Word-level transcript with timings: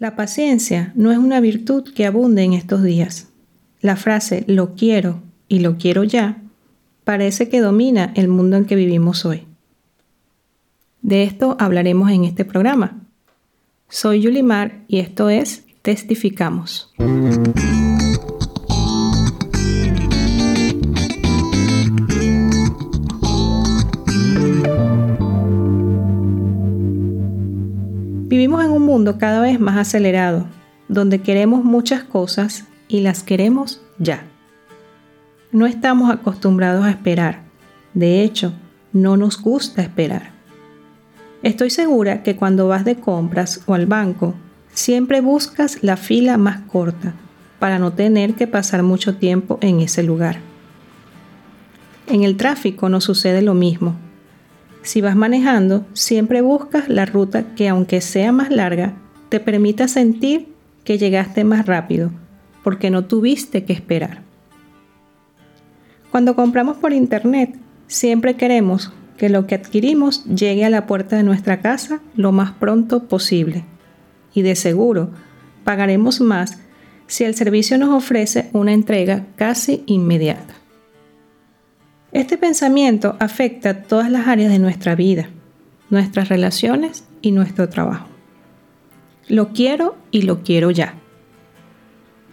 La 0.00 0.16
paciencia 0.16 0.92
no 0.96 1.12
es 1.12 1.18
una 1.18 1.40
virtud 1.40 1.92
que 1.94 2.06
abunde 2.06 2.42
en 2.42 2.54
estos 2.54 2.82
días. 2.82 3.28
La 3.82 3.96
frase 3.96 4.44
lo 4.46 4.74
quiero 4.74 5.20
y 5.46 5.58
lo 5.58 5.76
quiero 5.76 6.04
ya 6.04 6.42
parece 7.04 7.50
que 7.50 7.60
domina 7.60 8.10
el 8.16 8.28
mundo 8.28 8.56
en 8.56 8.64
que 8.64 8.76
vivimos 8.76 9.26
hoy. 9.26 9.46
De 11.02 11.24
esto 11.24 11.54
hablaremos 11.60 12.10
en 12.10 12.24
este 12.24 12.46
programa. 12.46 12.98
Soy 13.90 14.22
Yulimar 14.22 14.84
y 14.88 15.00
esto 15.00 15.28
es 15.28 15.64
Testificamos. 15.82 16.94
Vivimos 28.30 28.64
en 28.64 28.70
un 28.70 28.84
mundo 28.84 29.18
cada 29.18 29.40
vez 29.40 29.58
más 29.58 29.76
acelerado, 29.76 30.46
donde 30.86 31.20
queremos 31.20 31.64
muchas 31.64 32.04
cosas 32.04 32.64
y 32.86 33.00
las 33.00 33.24
queremos 33.24 33.82
ya. 33.98 34.22
No 35.50 35.66
estamos 35.66 36.12
acostumbrados 36.12 36.84
a 36.84 36.90
esperar. 36.90 37.42
De 37.92 38.22
hecho, 38.22 38.52
no 38.92 39.16
nos 39.16 39.42
gusta 39.42 39.82
esperar. 39.82 40.30
Estoy 41.42 41.70
segura 41.70 42.22
que 42.22 42.36
cuando 42.36 42.68
vas 42.68 42.84
de 42.84 43.00
compras 43.00 43.62
o 43.66 43.74
al 43.74 43.86
banco, 43.86 44.36
siempre 44.72 45.20
buscas 45.20 45.82
la 45.82 45.96
fila 45.96 46.38
más 46.38 46.60
corta 46.60 47.14
para 47.58 47.80
no 47.80 47.94
tener 47.94 48.34
que 48.34 48.46
pasar 48.46 48.84
mucho 48.84 49.16
tiempo 49.16 49.58
en 49.60 49.80
ese 49.80 50.04
lugar. 50.04 50.38
En 52.06 52.22
el 52.22 52.36
tráfico 52.36 52.88
no 52.88 53.00
sucede 53.00 53.42
lo 53.42 53.54
mismo. 53.54 53.96
Si 54.82 55.00
vas 55.00 55.16
manejando, 55.16 55.86
siempre 55.92 56.40
buscas 56.40 56.88
la 56.88 57.06
ruta 57.06 57.54
que 57.54 57.68
aunque 57.68 58.00
sea 58.00 58.32
más 58.32 58.50
larga, 58.50 58.94
te 59.28 59.40
permita 59.40 59.88
sentir 59.88 60.48
que 60.84 60.98
llegaste 60.98 61.44
más 61.44 61.66
rápido, 61.66 62.10
porque 62.64 62.90
no 62.90 63.04
tuviste 63.04 63.64
que 63.64 63.72
esperar. 63.72 64.22
Cuando 66.10 66.34
compramos 66.34 66.78
por 66.78 66.92
internet, 66.92 67.56
siempre 67.86 68.34
queremos 68.34 68.92
que 69.16 69.28
lo 69.28 69.46
que 69.46 69.54
adquirimos 69.54 70.24
llegue 70.24 70.64
a 70.64 70.70
la 70.70 70.86
puerta 70.86 71.16
de 71.16 71.22
nuestra 71.22 71.60
casa 71.60 72.00
lo 72.16 72.32
más 72.32 72.52
pronto 72.52 73.06
posible. 73.06 73.64
Y 74.32 74.42
de 74.42 74.56
seguro, 74.56 75.10
pagaremos 75.62 76.20
más 76.20 76.58
si 77.06 77.24
el 77.24 77.34
servicio 77.34 77.76
nos 77.76 77.90
ofrece 77.90 78.48
una 78.52 78.72
entrega 78.72 79.26
casi 79.36 79.82
inmediata. 79.86 80.59
Este 82.12 82.36
pensamiento 82.36 83.16
afecta 83.20 83.82
todas 83.82 84.10
las 84.10 84.26
áreas 84.26 84.50
de 84.50 84.58
nuestra 84.58 84.96
vida, 84.96 85.28
nuestras 85.90 86.28
relaciones 86.28 87.04
y 87.22 87.30
nuestro 87.30 87.68
trabajo. 87.68 88.08
Lo 89.28 89.52
quiero 89.52 89.96
y 90.10 90.22
lo 90.22 90.42
quiero 90.42 90.72
ya. 90.72 90.94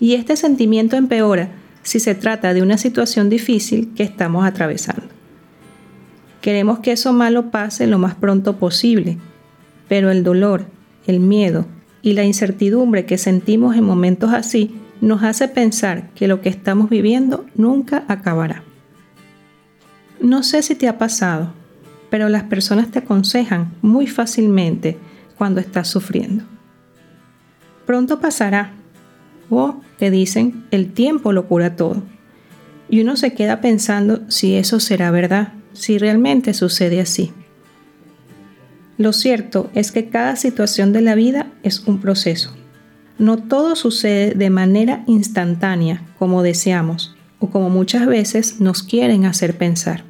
Y 0.00 0.14
este 0.14 0.36
sentimiento 0.36 0.96
empeora 0.96 1.50
si 1.82 2.00
se 2.00 2.14
trata 2.14 2.54
de 2.54 2.62
una 2.62 2.78
situación 2.78 3.28
difícil 3.28 3.92
que 3.94 4.04
estamos 4.04 4.46
atravesando. 4.46 5.06
Queremos 6.40 6.78
que 6.78 6.92
eso 6.92 7.12
malo 7.12 7.50
pase 7.50 7.86
lo 7.86 7.98
más 7.98 8.14
pronto 8.14 8.56
posible, 8.56 9.18
pero 9.86 10.10
el 10.10 10.22
dolor, 10.22 10.64
el 11.06 11.20
miedo 11.20 11.66
y 12.00 12.14
la 12.14 12.24
incertidumbre 12.24 13.04
que 13.04 13.18
sentimos 13.18 13.76
en 13.76 13.84
momentos 13.84 14.32
así 14.32 14.74
nos 15.02 15.22
hace 15.22 15.46
pensar 15.46 16.08
que 16.14 16.26
lo 16.26 16.40
que 16.40 16.48
estamos 16.48 16.88
viviendo 16.88 17.44
nunca 17.54 18.04
acabará. 18.08 18.62
No 20.20 20.42
sé 20.42 20.62
si 20.62 20.74
te 20.74 20.88
ha 20.88 20.98
pasado, 20.98 21.52
pero 22.10 22.28
las 22.28 22.44
personas 22.44 22.90
te 22.90 22.98
aconsejan 22.98 23.72
muy 23.82 24.06
fácilmente 24.06 24.98
cuando 25.36 25.60
estás 25.60 25.88
sufriendo. 25.88 26.44
Pronto 27.86 28.20
pasará. 28.20 28.72
O 29.50 29.80
te 29.98 30.10
dicen, 30.10 30.66
el 30.70 30.92
tiempo 30.92 31.32
lo 31.32 31.46
cura 31.46 31.76
todo. 31.76 32.02
Y 32.90 33.00
uno 33.00 33.16
se 33.16 33.32
queda 33.32 33.60
pensando 33.60 34.28
si 34.28 34.56
eso 34.56 34.80
será 34.80 35.10
verdad, 35.10 35.54
si 35.72 35.96
realmente 35.96 36.52
sucede 36.52 37.00
así. 37.00 37.32
Lo 38.98 39.12
cierto 39.12 39.70
es 39.74 39.92
que 39.92 40.08
cada 40.08 40.36
situación 40.36 40.92
de 40.92 41.00
la 41.00 41.14
vida 41.14 41.46
es 41.62 41.80
un 41.86 42.00
proceso. 42.00 42.54
No 43.18 43.38
todo 43.38 43.76
sucede 43.76 44.34
de 44.34 44.50
manera 44.50 45.04
instantánea 45.06 46.02
como 46.18 46.42
deseamos 46.42 47.16
o 47.38 47.48
como 47.50 47.70
muchas 47.70 48.06
veces 48.06 48.60
nos 48.60 48.82
quieren 48.82 49.24
hacer 49.24 49.56
pensar. 49.56 50.07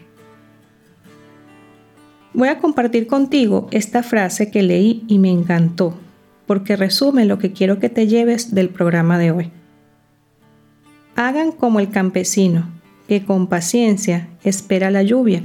Voy 2.35 2.49
a 2.49 2.59
compartir 2.59 3.07
contigo 3.07 3.69
esta 3.71 4.03
frase 4.03 4.51
que 4.51 4.63
leí 4.63 5.05
y 5.09 5.19
me 5.19 5.31
encantó, 5.31 5.99
porque 6.47 6.77
resume 6.77 7.25
lo 7.25 7.39
que 7.39 7.53
quiero 7.53 7.79
que 7.79 7.89
te 7.89 8.07
lleves 8.07 8.55
del 8.55 8.69
programa 8.69 9.19
de 9.19 9.33
hoy. 9.33 9.51
Hagan 11.17 11.53
como 11.53 11.81
el 11.81 11.91
campesino, 11.91 12.69
que 13.09 13.25
con 13.25 13.47
paciencia 13.47 14.29
espera 14.45 14.91
la 14.91 15.03
lluvia 15.03 15.43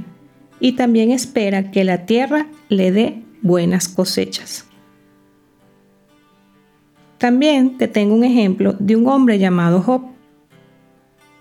y 0.60 0.72
también 0.72 1.10
espera 1.10 1.70
que 1.70 1.82
la 1.82 2.06
tierra 2.06 2.46
le 2.68 2.92
dé 2.92 3.22
buenas 3.42 3.88
cosechas. 3.88 4.66
También 7.18 7.78
te 7.78 7.88
tengo 7.88 8.14
un 8.14 8.24
ejemplo 8.24 8.74
de 8.78 8.96
un 8.96 9.08
hombre 9.08 9.38
llamado 9.38 9.80
Job. 9.80 10.02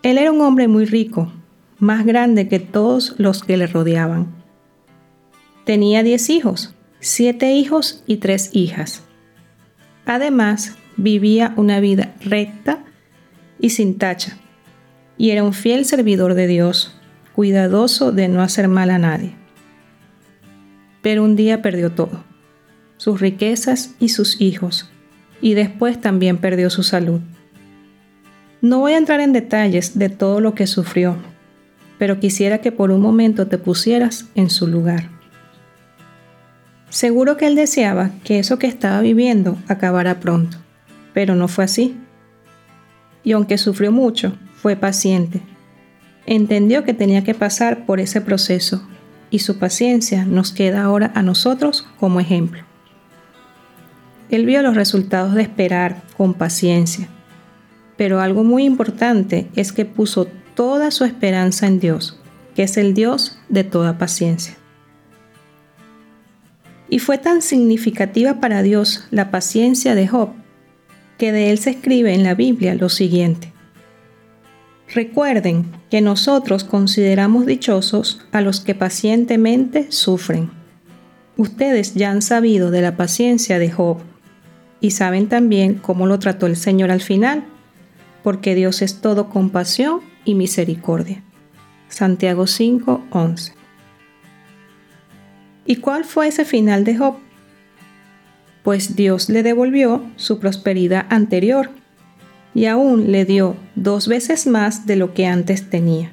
Él 0.01 0.17
era 0.17 0.31
un 0.31 0.41
hombre 0.41 0.69
muy 0.69 0.85
rico, 0.85 1.31
más 1.77 2.05
grande 2.05 2.47
que 2.47 2.59
todos 2.59 3.15
los 3.17 3.43
que 3.43 3.57
le 3.57 3.67
rodeaban. 3.67 4.42
Tenía 5.65 6.03
diez 6.03 6.29
hijos, 6.29 6.73
siete 6.99 7.53
hijos 7.53 8.03
y 8.05 8.17
tres 8.17 8.49
hijas. 8.51 9.03
Además, 10.05 10.75
vivía 10.97 11.53
una 11.55 11.79
vida 11.79 12.13
recta 12.19 12.83
y 13.59 13.69
sin 13.69 13.97
tacha, 13.97 14.37
y 15.17 15.29
era 15.29 15.43
un 15.43 15.53
fiel 15.53 15.85
servidor 15.85 16.33
de 16.33 16.47
Dios, 16.47 16.99
cuidadoso 17.33 18.11
de 18.11 18.27
no 18.27 18.41
hacer 18.41 18.67
mal 18.67 18.89
a 18.89 18.99
nadie. 18.99 19.35
Pero 21.01 21.23
un 21.23 21.37
día 21.37 21.61
perdió 21.61 21.93
todo, 21.93 22.23
sus 22.97 23.21
riquezas 23.21 23.95
y 23.99 24.09
sus 24.09 24.41
hijos, 24.41 24.89
y 25.41 25.53
después 25.53 26.01
también 26.01 26.37
perdió 26.39 26.69
su 26.69 26.83
salud. 26.83 27.21
No 28.61 28.79
voy 28.79 28.93
a 28.93 28.97
entrar 28.97 29.21
en 29.21 29.31
detalles 29.31 29.97
de 29.97 30.09
todo 30.09 30.41
lo 30.41 30.55
que 30.55 30.67
sufrió, 30.67 31.15
pero 31.97 32.19
quisiera 32.19 32.59
que 32.59 32.73
por 32.73 32.91
un 32.91 33.01
momento 33.01 33.47
te 33.47 33.57
pusieras 33.57 34.25
en 34.35 34.49
su 34.49 34.67
lugar. 34.67 35.12
Seguro 36.93 37.37
que 37.37 37.47
él 37.47 37.55
deseaba 37.55 38.11
que 38.23 38.37
eso 38.37 38.59
que 38.59 38.67
estaba 38.67 39.01
viviendo 39.01 39.57
acabara 39.67 40.19
pronto, 40.19 40.57
pero 41.11 41.33
no 41.33 41.47
fue 41.47 41.63
así. 41.63 41.97
Y 43.23 43.31
aunque 43.31 43.57
sufrió 43.57 43.91
mucho, 43.91 44.37
fue 44.61 44.75
paciente. 44.75 45.41
Entendió 46.27 46.83
que 46.83 46.93
tenía 46.93 47.23
que 47.23 47.33
pasar 47.33 47.87
por 47.87 47.99
ese 47.99 48.21
proceso 48.21 48.87
y 49.31 49.39
su 49.39 49.57
paciencia 49.57 50.23
nos 50.25 50.51
queda 50.51 50.83
ahora 50.83 51.11
a 51.15 51.23
nosotros 51.23 51.87
como 51.99 52.19
ejemplo. 52.19 52.61
Él 54.29 54.45
vio 54.45 54.61
los 54.61 54.75
resultados 54.75 55.33
de 55.33 55.41
esperar 55.41 56.03
con 56.15 56.35
paciencia, 56.35 57.07
pero 57.97 58.21
algo 58.21 58.43
muy 58.43 58.65
importante 58.65 59.49
es 59.55 59.71
que 59.73 59.85
puso 59.85 60.27
toda 60.53 60.91
su 60.91 61.05
esperanza 61.05 61.65
en 61.65 61.79
Dios, 61.79 62.19
que 62.53 62.61
es 62.61 62.77
el 62.77 62.93
Dios 62.93 63.39
de 63.49 63.63
toda 63.63 63.97
paciencia. 63.97 64.57
Y 66.93 66.99
fue 66.99 67.17
tan 67.17 67.41
significativa 67.41 68.39
para 68.39 68.61
Dios 68.61 69.05
la 69.09 69.31
paciencia 69.31 69.95
de 69.95 70.07
Job 70.07 70.29
que 71.17 71.31
de 71.31 71.49
él 71.49 71.57
se 71.57 71.71
escribe 71.71 72.13
en 72.13 72.21
la 72.21 72.35
Biblia 72.35 72.75
lo 72.75 72.87
siguiente. 72.87 73.51
Recuerden 74.93 75.65
que 75.89 76.01
nosotros 76.01 76.63
consideramos 76.63 77.47
dichosos 77.47 78.21
a 78.31 78.41
los 78.41 78.59
que 78.59 78.75
pacientemente 78.75 79.91
sufren. 79.91 80.51
Ustedes 81.35 81.95
ya 81.95 82.11
han 82.11 82.21
sabido 82.21 82.69
de 82.69 82.83
la 82.83 82.95
paciencia 82.95 83.57
de 83.57 83.71
Job 83.71 83.97
y 84.79 84.91
saben 84.91 85.29
también 85.29 85.73
cómo 85.73 86.05
lo 86.05 86.19
trató 86.19 86.45
el 86.45 86.57
Señor 86.57 86.91
al 86.91 87.01
final, 87.01 87.43
porque 88.21 88.53
Dios 88.53 88.83
es 88.83 89.01
todo 89.01 89.31
compasión 89.31 90.01
y 90.25 90.35
misericordia. 90.35 91.23
Santiago 91.89 92.45
5:11 92.45 93.62
¿Y 95.65 95.77
cuál 95.77 96.03
fue 96.03 96.27
ese 96.27 96.43
final 96.45 96.83
de 96.83 96.97
Job? 96.97 97.15
Pues 98.63 98.95
Dios 98.95 99.29
le 99.29 99.43
devolvió 99.43 100.03
su 100.15 100.39
prosperidad 100.39 101.05
anterior 101.09 101.69
y 102.53 102.65
aún 102.65 103.11
le 103.11 103.25
dio 103.25 103.55
dos 103.75 104.07
veces 104.07 104.45
más 104.45 104.85
de 104.85 104.95
lo 104.95 105.13
que 105.13 105.25
antes 105.25 105.69
tenía. 105.69 106.11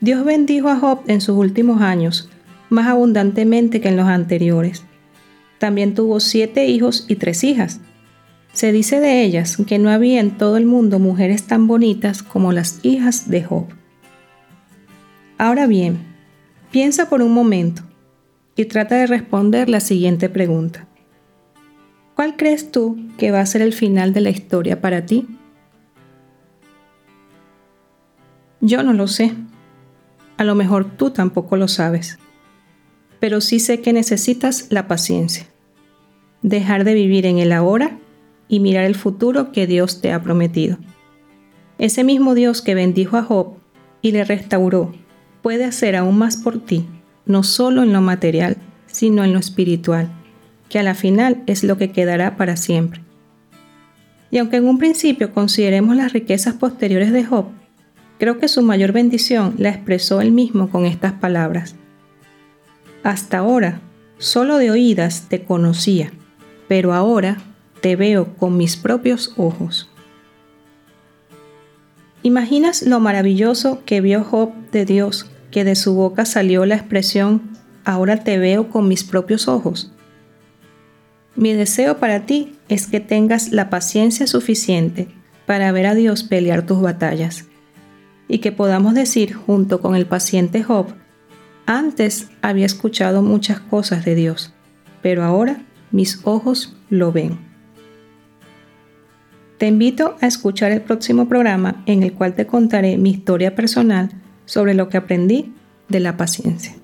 Dios 0.00 0.24
bendijo 0.24 0.68
a 0.68 0.76
Job 0.76 1.00
en 1.08 1.20
sus 1.20 1.36
últimos 1.36 1.82
años, 1.82 2.30
más 2.70 2.86
abundantemente 2.86 3.80
que 3.80 3.88
en 3.88 3.96
los 3.96 4.06
anteriores. 4.06 4.84
También 5.58 5.94
tuvo 5.94 6.20
siete 6.20 6.66
hijos 6.66 7.04
y 7.08 7.16
tres 7.16 7.42
hijas. 7.42 7.80
Se 8.52 8.70
dice 8.70 9.00
de 9.00 9.24
ellas 9.24 9.56
que 9.66 9.78
no 9.78 9.90
había 9.90 10.20
en 10.20 10.30
todo 10.30 10.56
el 10.56 10.66
mundo 10.66 11.00
mujeres 11.00 11.44
tan 11.44 11.66
bonitas 11.66 12.22
como 12.22 12.52
las 12.52 12.78
hijas 12.84 13.28
de 13.28 13.42
Job. 13.42 13.66
Ahora 15.36 15.66
bien, 15.66 15.98
piensa 16.70 17.08
por 17.08 17.22
un 17.22 17.32
momento 17.32 17.87
y 18.58 18.64
trata 18.64 18.96
de 18.96 19.06
responder 19.06 19.68
la 19.68 19.78
siguiente 19.78 20.28
pregunta. 20.28 20.88
¿Cuál 22.16 22.36
crees 22.36 22.72
tú 22.72 22.98
que 23.16 23.30
va 23.30 23.38
a 23.38 23.46
ser 23.46 23.62
el 23.62 23.72
final 23.72 24.12
de 24.12 24.20
la 24.20 24.30
historia 24.30 24.80
para 24.80 25.06
ti? 25.06 25.28
Yo 28.60 28.82
no 28.82 28.94
lo 28.94 29.06
sé. 29.06 29.32
A 30.38 30.42
lo 30.42 30.56
mejor 30.56 30.96
tú 30.96 31.10
tampoco 31.10 31.56
lo 31.56 31.68
sabes. 31.68 32.18
Pero 33.20 33.40
sí 33.40 33.60
sé 33.60 33.80
que 33.80 33.92
necesitas 33.92 34.66
la 34.70 34.88
paciencia. 34.88 35.46
Dejar 36.42 36.82
de 36.82 36.94
vivir 36.94 37.26
en 37.26 37.38
el 37.38 37.52
ahora 37.52 37.96
y 38.48 38.58
mirar 38.58 38.86
el 38.86 38.96
futuro 38.96 39.52
que 39.52 39.68
Dios 39.68 40.00
te 40.00 40.12
ha 40.12 40.20
prometido. 40.20 40.78
Ese 41.78 42.02
mismo 42.02 42.34
Dios 42.34 42.60
que 42.60 42.74
bendijo 42.74 43.18
a 43.18 43.22
Job 43.22 43.54
y 44.02 44.10
le 44.10 44.24
restauró 44.24 44.92
puede 45.42 45.64
hacer 45.64 45.94
aún 45.94 46.18
más 46.18 46.36
por 46.36 46.58
ti, 46.58 46.88
no 47.28 47.44
solo 47.44 47.84
en 47.84 47.92
lo 47.92 48.00
material, 48.00 48.56
sino 48.86 49.22
en 49.22 49.32
lo 49.32 49.38
espiritual, 49.38 50.08
que 50.68 50.80
a 50.80 50.82
la 50.82 50.94
final 50.94 51.42
es 51.46 51.62
lo 51.62 51.78
que 51.78 51.92
quedará 51.92 52.36
para 52.36 52.56
siempre. 52.56 53.00
Y 54.30 54.38
aunque 54.38 54.56
en 54.56 54.66
un 54.66 54.78
principio 54.78 55.32
consideremos 55.32 55.96
las 55.96 56.12
riquezas 56.12 56.54
posteriores 56.54 57.12
de 57.12 57.24
Job, 57.24 57.46
creo 58.18 58.38
que 58.38 58.48
su 58.48 58.62
mayor 58.62 58.92
bendición 58.92 59.54
la 59.58 59.70
expresó 59.70 60.20
él 60.20 60.32
mismo 60.32 60.68
con 60.70 60.84
estas 60.84 61.12
palabras. 61.12 61.76
Hasta 63.04 63.38
ahora, 63.38 63.80
solo 64.18 64.58
de 64.58 64.70
oídas 64.70 65.26
te 65.28 65.44
conocía, 65.44 66.12
pero 66.66 66.92
ahora 66.92 67.38
te 67.80 67.96
veo 67.96 68.34
con 68.36 68.56
mis 68.56 68.76
propios 68.76 69.32
ojos. 69.36 69.88
¿Imaginas 72.22 72.82
lo 72.82 73.00
maravilloso 73.00 73.82
que 73.86 74.00
vio 74.00 74.24
Job 74.24 74.52
de 74.72 74.84
Dios, 74.84 75.30
que 75.50 75.64
de 75.64 75.74
su 75.74 75.94
boca 75.94 76.24
salió 76.24 76.66
la 76.66 76.76
expresión, 76.76 77.42
ahora 77.84 78.24
te 78.24 78.38
veo 78.38 78.68
con 78.68 78.88
mis 78.88 79.04
propios 79.04 79.48
ojos? 79.48 79.92
Mi 81.36 81.52
deseo 81.52 81.98
para 81.98 82.26
ti 82.26 82.56
es 82.68 82.86
que 82.86 83.00
tengas 83.00 83.52
la 83.52 83.70
paciencia 83.70 84.26
suficiente 84.26 85.08
para 85.46 85.70
ver 85.72 85.86
a 85.86 85.94
Dios 85.94 86.24
pelear 86.24 86.66
tus 86.66 86.80
batallas 86.80 87.46
y 88.28 88.38
que 88.38 88.52
podamos 88.52 88.94
decir 88.94 89.32
junto 89.34 89.80
con 89.80 89.96
el 89.96 90.06
paciente 90.06 90.62
Job, 90.62 90.88
antes 91.64 92.28
había 92.42 92.66
escuchado 92.66 93.22
muchas 93.22 93.60
cosas 93.60 94.04
de 94.04 94.14
Dios, 94.14 94.52
pero 95.02 95.24
ahora 95.24 95.62
mis 95.90 96.20
ojos 96.24 96.76
lo 96.90 97.12
ven. 97.12 97.38
Te 99.56 99.66
invito 99.66 100.16
a 100.20 100.26
escuchar 100.26 100.70
el 100.70 100.82
próximo 100.82 101.28
programa 101.28 101.82
en 101.86 102.02
el 102.02 102.12
cual 102.12 102.34
te 102.34 102.46
contaré 102.46 102.96
mi 102.96 103.10
historia 103.10 103.54
personal 103.54 104.10
sobre 104.48 104.72
lo 104.72 104.88
que 104.88 104.96
aprendí 104.96 105.52
de 105.88 106.00
la 106.00 106.16
paciencia. 106.16 106.74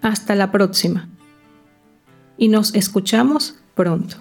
Hasta 0.00 0.36
la 0.36 0.52
próxima 0.52 1.08
y 2.38 2.48
nos 2.48 2.74
escuchamos 2.74 3.56
pronto. 3.74 4.18